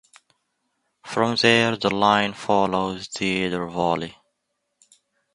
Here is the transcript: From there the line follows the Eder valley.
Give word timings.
From 1.05 1.35
there 1.35 1.77
the 1.77 1.93
line 1.93 2.33
follows 2.33 3.07
the 3.09 3.43
Eder 3.43 3.67
valley. 3.67 4.17